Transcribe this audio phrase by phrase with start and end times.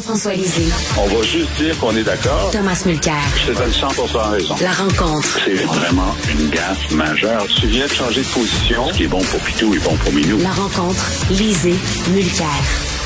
[0.00, 2.50] Jean-François Lisée, On va juste dire qu'on est d'accord.
[2.50, 3.20] Thomas Mulcair.
[3.36, 3.88] Je te donne 100
[4.30, 4.54] raison.
[4.62, 5.38] La rencontre.
[5.44, 7.46] C'est vraiment une gaffe majeure.
[7.48, 8.88] Tu viens de changer de position.
[8.88, 10.38] Ce qui est bon pour Pitou est bon pour Minou.
[10.38, 11.04] La rencontre.
[11.28, 11.74] Lisée.
[12.14, 12.46] Mulcair.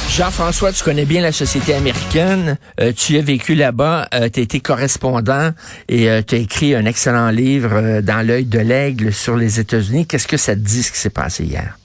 [0.08, 2.58] Jean-François, tu connais bien la société américaine.
[2.78, 5.50] Euh, tu as vécu là-bas, euh, tu as été correspondant
[5.88, 10.06] et tu as écrit un excellent livre euh, dans l'œil de l'aigle sur les États-Unis.
[10.06, 11.76] Qu'est-ce que ça te dit ce qui s'est passé hier?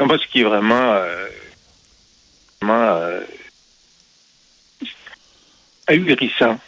[0.00, 0.96] Non, moi, ce qui est vraiment,
[2.62, 3.20] euh, vraiment
[5.88, 6.58] ahurissant,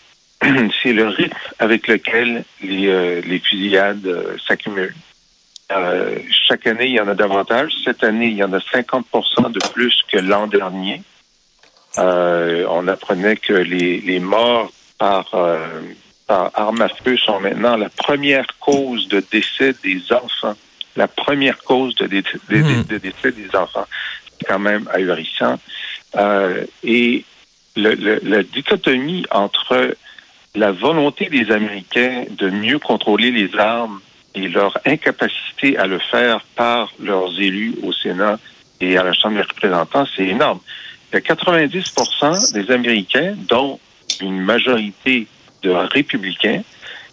[0.82, 4.94] c'est le rythme avec lequel les, euh, les fusillades euh, s'accumulent.
[5.72, 6.18] Euh,
[6.48, 7.72] chaque année, il y en a davantage.
[7.84, 11.02] Cette année, il y en a 50% de plus que l'an dernier.
[11.96, 15.34] On apprenait que les, les morts par,
[16.26, 20.56] par arme à feu sont maintenant la première cause de décès des enfants.
[20.96, 22.82] La première cause de, Hmm.
[22.88, 23.86] de décès des enfants.
[24.46, 25.58] Quand même ahurissant.
[26.16, 27.24] Euh, et
[27.76, 29.96] le, le- la dichotomie entre
[30.54, 34.00] la volonté des Américains de mieux contrôler les armes
[34.34, 38.38] et leur incapacité à le faire par leurs élus au Sénat
[38.80, 40.58] et à la Chambre des représentants, c'est énorme.
[41.12, 43.78] Il y a 90% des Américains, dont
[44.20, 45.26] une majorité
[45.62, 46.62] de républicains,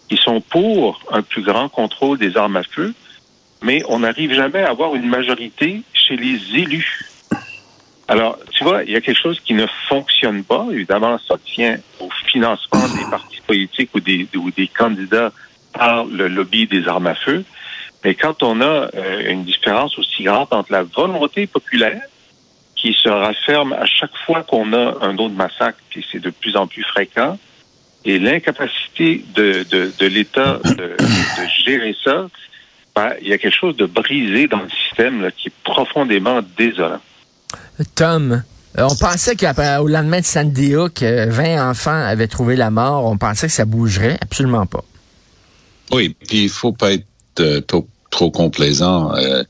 [0.08, 2.94] qui sont pour un plus grand contrôle des armes à feu,
[3.62, 7.00] mais on n'arrive jamais à avoir une majorité chez les élus.
[8.08, 10.66] Alors, tu vois, il y a quelque chose qui ne fonctionne pas.
[10.72, 15.30] Évidemment, ça tient au financement des partis politiques ou des, ou des candidats
[15.74, 17.44] par le lobby des armes à feu.
[18.04, 22.00] Mais quand on a euh, une différence aussi grande entre la volonté populaire,
[22.76, 26.56] qui se rafferme à chaque fois qu'on a un autre massacre, puis c'est de plus
[26.56, 27.36] en plus fréquent,
[28.04, 32.28] et l'incapacité de, de, de l'État de, de gérer ça,
[32.94, 36.40] ben, il y a quelque chose de brisé dans le système là, qui est profondément
[36.56, 37.00] désolant.
[37.94, 38.42] Tom,
[38.78, 43.06] euh, on pensait qu'au lendemain de Sandy Hook, euh, 20 enfants avaient trouvé la mort.
[43.06, 44.18] On pensait que ça bougerait.
[44.20, 44.84] Absolument pas.
[45.90, 47.06] Oui, puis il faut pas être
[47.40, 47.86] euh, trop,
[48.30, 49.14] complaisant.
[49.14, 49.44] Euh,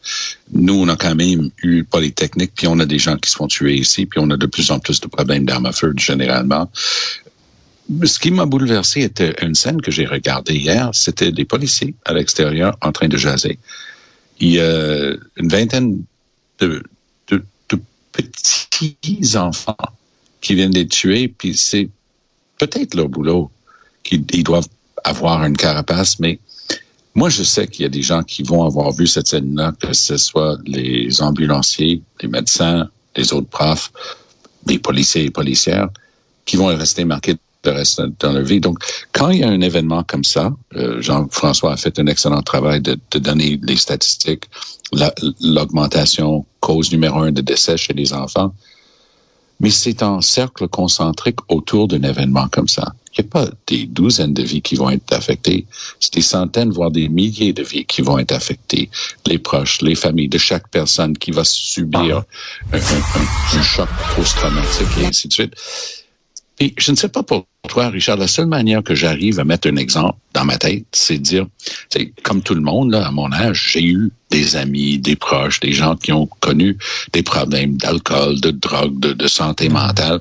[0.52, 3.46] nous, on a quand même eu Polytechnique, puis on a des gens qui se font
[3.46, 6.70] tuer ici, puis on a de plus en plus de problèmes d'armes à feu généralement.
[8.04, 10.90] Ce qui m'a bouleversé était une scène que j'ai regardée hier.
[10.92, 13.58] C'était des policiers à l'extérieur en train de jaser.
[14.40, 16.02] Il y a une vingtaine
[16.60, 16.82] de,
[18.18, 19.76] de, de petits enfants
[20.40, 21.88] qui viennent les tuer, puis c'est
[22.58, 23.50] peut-être leur boulot
[24.04, 24.68] qu'ils ils doivent
[25.04, 26.38] avoir une carapace, mais
[27.14, 29.92] moi, je sais qu'il y a des gens qui vont avoir vu cette scène-là, que
[29.92, 33.90] ce soit les ambulanciers, les médecins, les autres profs,
[34.66, 35.88] les policiers et policières,
[36.44, 38.60] qui vont rester marqués de reste dans leur vie.
[38.60, 38.78] Donc,
[39.12, 42.80] quand il y a un événement comme ça, euh, Jean-François a fait un excellent travail
[42.80, 44.44] de, de donner les statistiques,
[44.92, 48.54] la- l'augmentation, cause numéro un de décès chez les enfants,
[49.60, 52.92] mais c'est en cercle concentrique autour d'un événement comme ça.
[53.18, 55.66] Il n'y a pas des douzaines de vies qui vont être affectées,
[55.98, 58.88] c'est des centaines, voire des milliers de vies qui vont être affectées.
[59.26, 62.22] Les proches, les familles de chaque personne qui va subir
[62.72, 65.54] un, un- un- un choc post-traumatique et ainsi de suite.
[66.60, 69.68] Et je ne sais pas pour toi, Richard, la seule manière que j'arrive à mettre
[69.68, 71.46] un exemple dans ma tête, c'est de dire,
[71.88, 75.60] c'est comme tout le monde, là, à mon âge, j'ai eu des amis, des proches,
[75.60, 76.76] des gens qui ont connu
[77.12, 80.20] des problèmes d'alcool, de drogue, de, de santé mentale.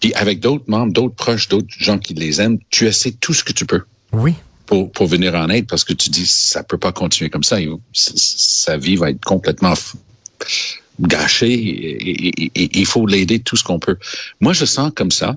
[0.00, 3.44] Puis avec d'autres membres, d'autres proches, d'autres gens qui les aiment, tu essaies tout ce
[3.44, 3.82] que tu peux
[4.12, 4.34] Oui.
[4.66, 7.56] pour, pour venir en aide parce que tu dis, ça peut pas continuer comme ça.
[7.92, 9.74] Sa vie va être complètement
[11.42, 13.96] et il faut l'aider tout ce qu'on peut.
[14.40, 15.36] Moi, je sens comme ça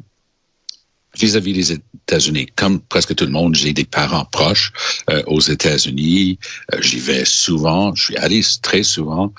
[1.16, 2.48] vis-à-vis des États-Unis.
[2.56, 4.72] Comme presque tout le monde, j'ai des parents proches
[5.10, 6.40] euh, aux États-Unis.
[6.74, 7.94] Euh, J'y vais souvent.
[7.96, 9.34] Je suis allé très souvent.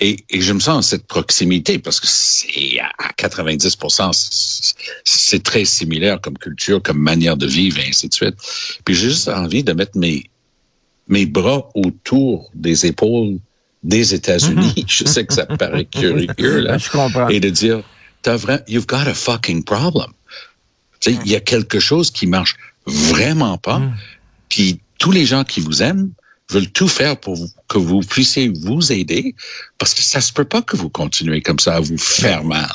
[0.00, 4.10] Et, et, je me sens cette proximité parce que c'est à 90%
[5.04, 8.34] c'est très similaire comme culture, comme manière de vivre et ainsi de suite.
[8.84, 10.28] Puis j'ai juste envie de mettre mes
[11.08, 13.38] mes bras autour des épaules
[13.82, 14.74] des États-Unis.
[14.76, 14.84] -hmm.
[14.98, 17.28] Je sais que ça paraît curieux là, je comprends.
[17.28, 17.82] et de dire
[18.22, 20.10] t'as vraiment you've got a fucking problem.
[21.06, 22.56] Il y a quelque chose qui marche
[22.86, 23.80] vraiment pas.
[23.80, 23.94] Mm.
[24.48, 26.10] Puis tous les gens qui vous aiment
[26.50, 29.34] veulent tout faire pour vous, que vous puissiez vous aider,
[29.78, 32.70] parce que ça se peut pas que vous continuez comme ça à vous faire mal.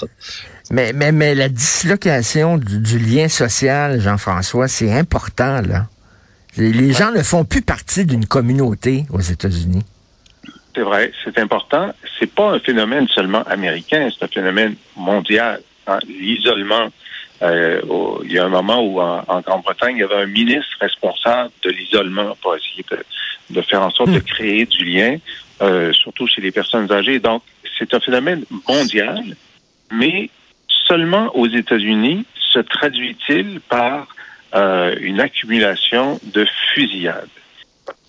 [0.71, 5.87] Mais, mais, mais la dislocation du, du lien social, Jean-François, c'est important, là.
[6.57, 9.83] Les gens ne font plus partie d'une communauté aux États-Unis.
[10.77, 11.91] C'est vrai, c'est important.
[12.19, 15.59] C'est pas un phénomène seulement américain, c'est un phénomène mondial.
[15.87, 15.97] Hein.
[16.07, 16.89] L'isolement,
[17.41, 17.81] euh,
[18.23, 21.49] il y a un moment où en, en Grande-Bretagne, il y avait un ministre responsable
[21.63, 24.13] de l'isolement pour essayer de, de, faire en sorte mmh.
[24.13, 25.17] de créer du lien,
[25.63, 27.17] euh, surtout chez les personnes âgées.
[27.17, 27.41] Donc,
[27.79, 29.23] c'est un phénomène mondial,
[29.91, 30.29] mais
[30.67, 32.23] seulement aux États-Unis
[32.53, 34.09] se traduit-il par
[34.53, 37.29] euh, une accumulation de fusillades.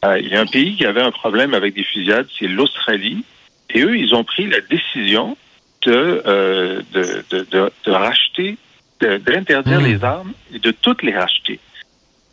[0.05, 3.25] Euh, il y a un pays qui avait un problème avec des fusillades, c'est l'Australie,
[3.71, 5.37] et eux, ils ont pris la décision
[5.83, 8.57] de, euh, de, de, de, de racheter
[9.01, 9.85] d'interdire mmh.
[9.85, 11.61] les armes et de toutes les racheter.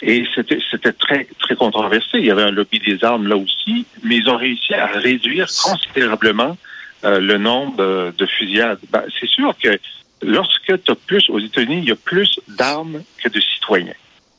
[0.01, 2.17] Et c'était c'était très très controversé.
[2.17, 5.47] Il y avait un lobby des armes là aussi, mais ils ont réussi à réduire
[5.63, 6.57] considérablement
[7.03, 8.79] euh, le nombre de, de fusillades.
[8.91, 9.79] Ben, c'est sûr que
[10.21, 13.93] lorsque tu as plus aux États-Unis, il y a plus d'armes que de citoyens,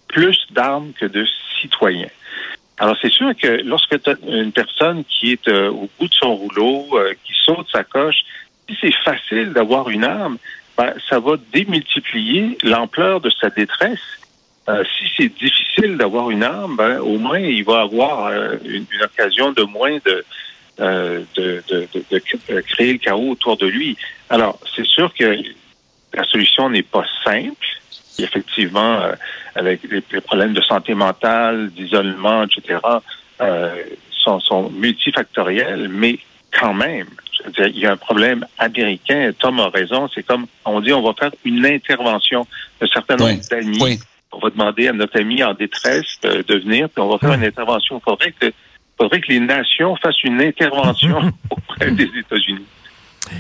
[0.09, 1.25] plus d'armes que de
[1.61, 2.11] citoyens.
[2.79, 6.15] Alors c'est sûr que lorsque tu as une personne qui est euh, au bout de
[6.15, 8.19] son rouleau, euh, qui saute sa coche,
[8.69, 10.39] si c'est facile d'avoir une arme,
[10.77, 14.01] ben, ça va démultiplier l'ampleur de sa détresse.
[14.69, 18.87] Euh, si c'est difficile d'avoir une arme, ben, au moins il va avoir euh, une,
[19.03, 20.25] occasion de moins de,
[20.81, 23.97] euh, de, de, de, créer le chaos autour de lui.
[24.29, 25.39] Alors, c'est sûr que
[26.13, 27.67] la solution n'est pas simple.
[28.19, 29.13] Effectivement, euh,
[29.55, 32.79] avec les, les, problèmes de santé mentale, d'isolement, etc.,
[34.11, 36.19] sont, sont multifactoriels, mais
[36.51, 37.07] quand même,
[37.59, 39.31] il y a un problème américain.
[39.39, 40.09] Tom a raison.
[40.15, 42.47] C'est comme on dit, on va faire une intervention
[42.81, 43.79] d'un certain nombre oui, d'amis.
[43.81, 44.01] Oui.
[44.33, 47.31] On va demander à notre ami en détresse de, de venir, puis on va faire
[47.31, 47.37] oui.
[47.37, 47.99] une intervention.
[47.99, 48.53] Il faudrait que,
[48.99, 52.67] faudrait que les nations fassent une intervention auprès des États-Unis.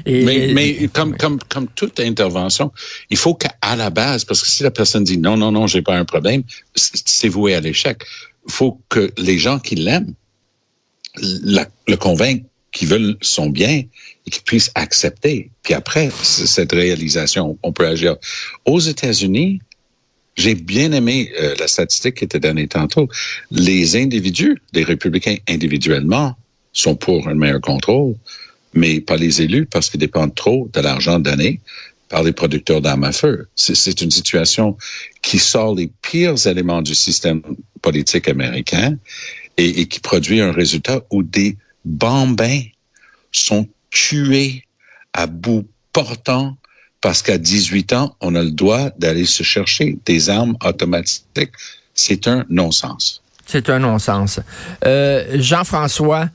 [0.04, 0.24] Et...
[0.24, 2.72] Mais, mais comme, comme, comme toute intervention,
[3.10, 5.82] il faut qu'à la base, parce que si la personne dit non, non, non, j'ai
[5.82, 6.42] pas un problème,
[6.74, 8.02] c'est voué à l'échec.
[8.48, 10.14] Il faut que les gens qui l'aiment
[11.20, 13.84] le convaincre qui veulent son bien
[14.26, 15.50] et qui puissent accepter.
[15.62, 18.16] Puis après cette réalisation, on peut agir.
[18.66, 19.60] Aux États-Unis,
[20.36, 23.08] j'ai bien aimé euh, la statistique qui était donnée tantôt.
[23.50, 26.36] Les individus, les républicains individuellement,
[26.72, 28.14] sont pour un meilleur contrôle,
[28.76, 31.60] mais pas les élus parce qu'ils dépendent trop de l'argent donné
[32.08, 33.48] par les producteurs d'armes à feu.
[33.56, 34.76] C'est une situation
[35.22, 37.42] qui sort les pires éléments du système
[37.82, 38.96] politique américain
[39.56, 42.62] et, et qui produit un résultat où des bambins
[43.32, 44.62] sont tués
[45.12, 46.56] à bout portant
[47.00, 51.52] parce qu'à 18 ans, on a le droit d'aller se chercher des armes automatiques.
[51.94, 53.22] C'est un non-sens.
[53.46, 54.40] C'est un non-sens.
[54.84, 56.28] Euh, Jean-François,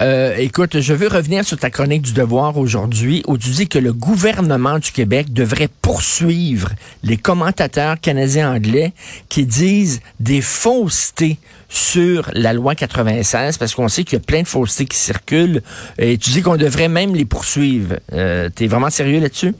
[0.00, 3.78] euh, écoute, je veux revenir sur ta chronique du devoir aujourd'hui où tu dis que
[3.78, 6.70] le gouvernement du Québec devrait poursuivre
[7.02, 8.92] les commentateurs canadiens-anglais
[9.28, 11.36] qui disent des faussetés
[11.68, 15.60] sur la loi 96 parce qu'on sait qu'il y a plein de faussetés qui circulent
[15.98, 17.96] et tu dis qu'on devrait même les poursuivre.
[18.14, 19.54] Euh, tu es vraiment sérieux là-dessus?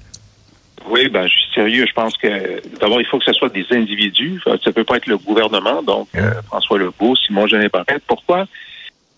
[0.88, 1.84] Oui, ben je suis sérieux.
[1.86, 4.40] Je pense que d'abord il faut que ce soit des individus.
[4.64, 5.82] Ça peut pas être le gouvernement.
[5.82, 8.02] Donc euh, François Legault, Simon Genet Barrette.
[8.06, 8.46] Pourquoi?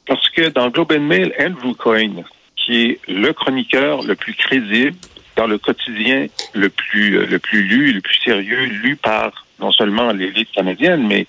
[0.06, 2.24] Parce que dans Globe and Mail, Andrew Coyne,
[2.56, 4.96] qui est le chroniqueur le plus crédible
[5.36, 10.12] dans le quotidien le plus le plus lu, le plus sérieux, lu par non seulement
[10.12, 11.26] l'élite canadienne, mais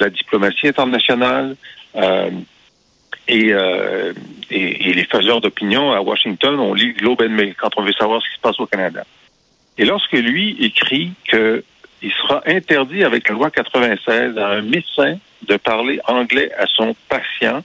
[0.00, 1.56] la diplomatie internationale
[1.96, 2.30] euh,
[3.26, 4.12] et, euh,
[4.50, 7.92] et, et, les faiseurs d'opinion à Washington, on lit Globe and Mail quand on veut
[7.92, 9.04] savoir ce qui se passe au Canada.
[9.76, 11.62] Et lorsque lui écrit que
[12.00, 16.94] il sera interdit avec la loi 96 à un médecin de parler anglais à son
[17.08, 17.64] patient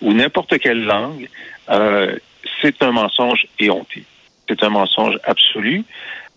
[0.00, 1.28] ou n'importe quelle langue,
[1.70, 2.16] euh,
[2.60, 4.04] c'est un mensonge éhonté.
[4.48, 5.84] C'est un mensonge absolu.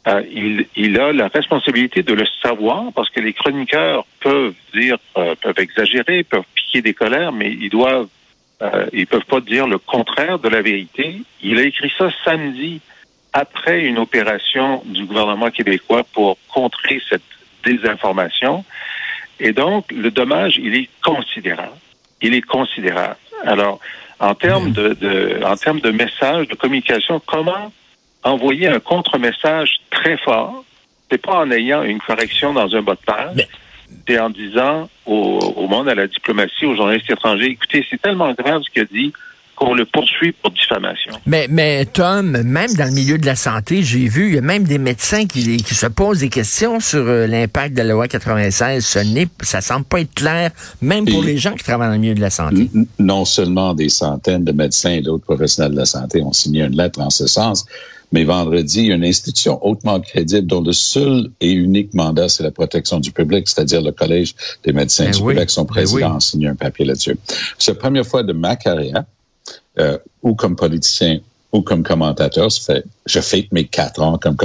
[0.08, 4.98] Euh, il, il, a la responsabilité de le savoir parce que les chroniqueurs peuvent dire,
[5.18, 8.08] euh, peuvent exagérer, peuvent piquer des colères, mais ils doivent,
[8.63, 11.22] euh, ils peuvent pas dire le contraire de la vérité.
[11.44, 12.82] Il a écrit ça samedi
[13.32, 17.22] après une opération du gouvernement québécois pour contrer cette
[17.63, 18.65] désinformation.
[19.39, 21.77] Et donc, le dommage, il est considérable.
[22.22, 23.18] Il est considérable.
[23.46, 23.80] Alors,
[24.20, 27.72] en termes de, de en termes de message, de communication, comment
[28.24, 30.64] envoyer un contre-message très fort
[31.12, 33.48] c'est pas en ayant une correction dans un bas de page,
[34.08, 38.32] c'est en disant au, au, monde, à la diplomatie, aux journalistes étrangers, écoutez, c'est tellement
[38.32, 39.14] grave ce qu'il a dit
[39.62, 41.13] qu'on le poursuit pour diffamation.
[41.27, 44.41] Mais, mais Tom, même dans le milieu de la santé, j'ai vu, il y a
[44.41, 48.08] même des médecins qui, qui se posent des questions sur euh, l'impact de la loi
[48.08, 48.84] 96.
[48.84, 50.50] Ce n'est, ça semble pas être clair,
[50.82, 52.72] même pour les gens qui travaillent dans le milieu de la santé.
[52.98, 56.75] Non seulement des centaines de médecins et d'autres professionnels de la santé ont signé une
[56.75, 57.68] lettre en ce sens,
[58.12, 63.00] mais vendredi, une institution hautement crédible dont le seul et unique mandat, c'est la protection
[63.00, 66.48] du public, c'est-à-dire le Collège des médecins ben du Québec, son ben président a signé
[66.48, 67.15] un papier là-dessus.
[67.60, 69.03] C'est la première fois de ma carrière,
[69.80, 71.20] euh, ou comme politicien
[71.51, 74.38] ou comme commentateur, ça fait, je fête mes quatre ans comme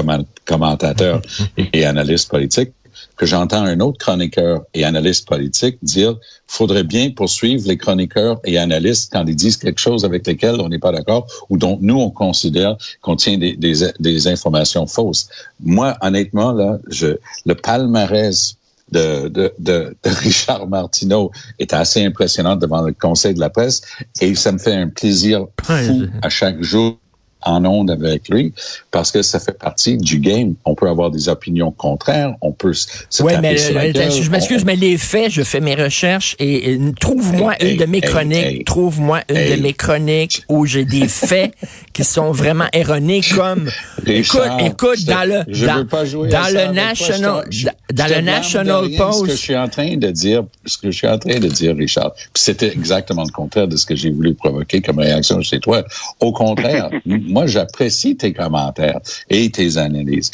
[0.44, 1.22] commentateur
[1.72, 2.72] et analyste politique,
[3.16, 6.16] que j'entends un autre chroniqueur et analyste politique dire
[6.46, 10.68] faudrait bien poursuivre les chroniqueurs et analystes quand ils disent quelque chose avec lesquels on
[10.68, 15.28] n'est pas d'accord ou dont nous on considère qu'on tient des, des, des, informations fausses.
[15.60, 18.56] Moi, honnêtement, là, je, le palmarès
[18.92, 23.82] de, de, de, de, Richard Martineau est assez impressionnant devant le Conseil de la presse.
[24.20, 26.98] Et ça me fait un plaisir fou à chaque jour
[27.46, 28.52] en onde avec lui
[28.90, 30.54] parce que ça fait partie du game.
[30.64, 34.98] On peut avoir des opinions contraires, on peut se Oui, mais je m'excuse, mais les
[34.98, 39.72] faits, je fais mes recherches et, trouve-moi une de mes chroniques, trouve-moi une de mes
[39.72, 41.54] chroniques où j'ai des faits
[41.92, 43.70] qui sont vraiment erronés comme
[44.06, 47.44] écoute, écoute dans le dans, le national
[47.92, 50.96] dans le national post ce que je suis en train de dire ce que je
[50.96, 52.12] suis en train de dire Richard.
[52.34, 55.84] C'était exactement le contraire de ce que j'ai voulu provoquer comme réaction chez toi.
[56.20, 56.90] Au contraire
[57.36, 60.30] moi, j'apprécie tes commentaires et tes analyses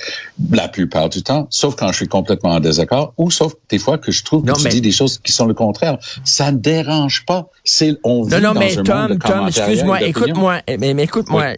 [0.52, 3.98] la plupart du temps, sauf quand je suis complètement en désaccord ou sauf des fois
[3.98, 5.98] que je trouve que tu dis des choses qui sont le contraire.
[6.22, 7.48] Ça ne dérange pas.
[7.64, 11.02] C'est on vit non, non, mais un Tom, monde de Tom, excuse-moi, écoute-moi, mais, mais
[11.02, 11.54] écoute-moi.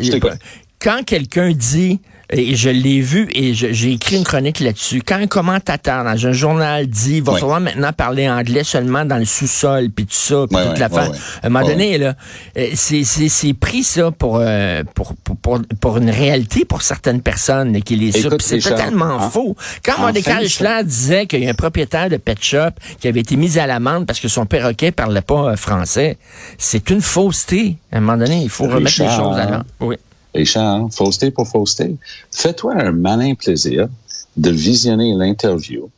[0.80, 2.00] quand quelqu'un dit
[2.36, 5.02] et je l'ai vu et j'ai écrit une chronique là-dessus.
[5.04, 9.24] Quand un commentateur dans un journal dit, va falloir maintenant parler anglais seulement dans le
[9.24, 11.10] sous-sol, puis tout ça, puis toute la fin.
[11.42, 12.14] À un moment donné, là,
[12.58, 17.96] euh, c'est pris ça pour, euh, pour, pour, pour, une réalité pour certaines personnes qui
[17.96, 19.56] les C'est totalement faux.
[19.84, 23.36] Quand Mordecai Schler disait qu'il y a un propriétaire de pet shop qui avait été
[23.36, 26.18] mis à l'amende parce que son perroquet parlait pas euh, français,
[26.58, 27.76] c'est une fausseté.
[27.92, 29.64] À un moment donné, il faut remettre les choses à l'heure.
[29.80, 29.96] Oui.
[30.34, 31.96] Richard, fausseté pour fausseté.
[32.30, 33.88] Fais-toi un malin plaisir
[34.36, 35.90] de visionner l'interview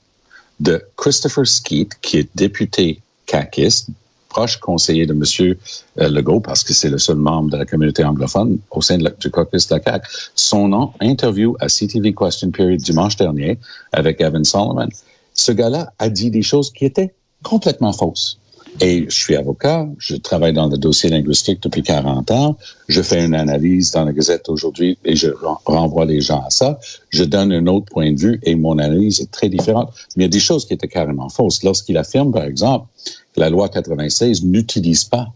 [0.61, 3.89] de Christopher Skeet, qui est député caquiste,
[4.29, 5.57] proche conseiller de M.
[5.99, 9.31] Euh, Legault, parce que c'est le seul membre de la communauté anglophone au sein du
[9.31, 10.07] caucus de la CAQ.
[10.35, 13.59] Son nom, interview à CTV Question Period dimanche dernier
[13.93, 14.89] avec Evan Solomon.
[15.33, 18.39] Ce gars-là a dit des choses qui étaient complètement fausses.
[18.81, 22.57] Et je suis avocat, je travaille dans le dossier linguistique depuis 40 ans,
[22.89, 25.29] je fais une analyse dans la Gazette aujourd'hui et je
[25.65, 26.79] renvoie les gens à ça.
[27.11, 29.93] Je donne un autre point de vue et mon analyse est très différente.
[30.17, 31.63] Mais il y a des choses qui étaient carrément fausses.
[31.63, 32.87] Lorsqu'il affirme, par exemple,
[33.35, 35.29] que la loi 96 n'utilise pas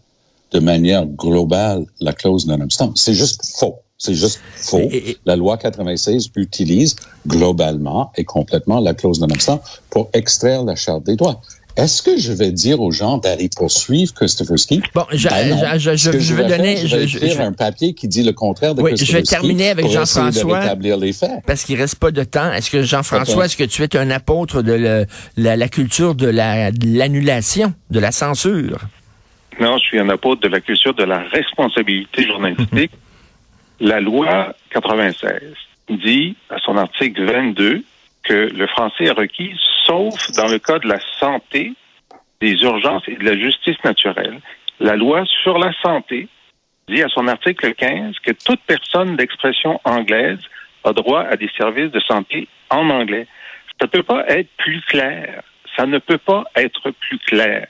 [0.51, 3.75] de manière globale la clause non-obstant, c'est juste faux.
[3.97, 4.89] C'est juste faux.
[5.25, 6.95] La loi 96 utilise
[7.27, 11.39] globalement et complètement la clause non-obstant pour extraire la charte des droits.
[11.77, 14.81] Est-ce que je vais dire aux gens d'aller poursuivre Christopher Ski?
[14.93, 16.77] Bon, je, ben je, je, je vais donner...
[16.85, 19.69] je vais écrire un papier qui dit le contraire de oui, Christopher Je vais terminer
[19.69, 20.75] avec Jean-François.
[20.75, 21.31] les faits.
[21.45, 22.51] Parce qu'il reste pas de temps.
[22.51, 25.05] Est-ce que Jean-François, est-ce que tu es un apôtre de le,
[25.37, 28.79] la, la, culture de l'annulation, de la censure?
[29.59, 32.91] Non, je suis un apôtre de la culture de la responsabilité journalistique.
[33.79, 35.33] la loi 96
[35.89, 37.83] dit, à son article 22,
[38.23, 39.53] que le français est requis
[39.85, 41.73] sauf dans le cas de la santé,
[42.39, 44.39] des urgences et de la justice naturelle.
[44.79, 46.27] La loi sur la santé
[46.87, 50.39] dit à son article 15 que toute personne d'expression anglaise
[50.83, 53.27] a droit à des services de santé en anglais.
[53.79, 55.43] Ça ne peut pas être plus clair.
[55.77, 57.67] Ça ne peut pas être plus clair.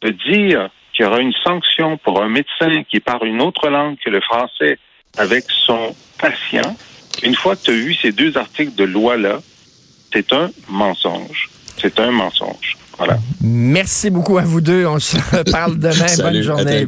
[0.00, 3.96] De dire qu'il y aura une sanction pour un médecin qui parle une autre langue
[3.98, 4.78] que le français
[5.18, 6.76] avec son patient,
[7.22, 9.40] une fois que tu as eu ces deux articles de loi-là,
[10.12, 11.50] c'est un mensonge.
[11.80, 12.76] C'est un mensonge.
[12.98, 13.18] Voilà.
[13.40, 14.84] Merci beaucoup à vous deux.
[14.84, 16.16] On se reparle demain.
[16.18, 16.86] Bonne journée.